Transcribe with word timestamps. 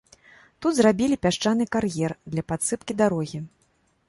Тут 0.65 0.73
зрабілі 0.77 1.19
пясчаны 1.25 1.67
кар'ер 1.75 2.11
для 2.35 2.43
падсыпкі 2.53 2.93
дарогі. 3.05 3.45